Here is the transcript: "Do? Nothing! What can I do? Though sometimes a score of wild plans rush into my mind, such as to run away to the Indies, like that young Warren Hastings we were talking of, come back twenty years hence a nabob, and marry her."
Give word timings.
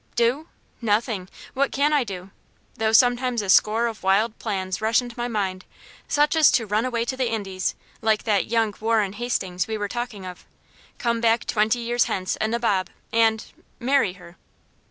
"Do? 0.15 0.47
Nothing! 0.81 1.29
What 1.53 1.71
can 1.71 1.93
I 1.93 2.03
do? 2.03 2.31
Though 2.73 2.91
sometimes 2.91 3.43
a 3.43 3.51
score 3.51 3.85
of 3.85 4.01
wild 4.01 4.39
plans 4.39 4.81
rush 4.81 4.99
into 4.99 5.15
my 5.15 5.27
mind, 5.27 5.63
such 6.07 6.35
as 6.35 6.49
to 6.53 6.65
run 6.65 6.85
away 6.85 7.05
to 7.05 7.15
the 7.15 7.29
Indies, 7.29 7.75
like 8.01 8.23
that 8.23 8.47
young 8.47 8.73
Warren 8.79 9.13
Hastings 9.13 9.67
we 9.67 9.77
were 9.77 9.87
talking 9.87 10.25
of, 10.25 10.43
come 10.97 11.21
back 11.21 11.45
twenty 11.45 11.77
years 11.81 12.05
hence 12.05 12.35
a 12.41 12.47
nabob, 12.47 12.89
and 13.13 13.45
marry 13.79 14.13
her." 14.13 14.37